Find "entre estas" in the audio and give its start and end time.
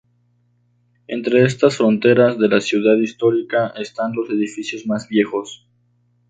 1.05-1.77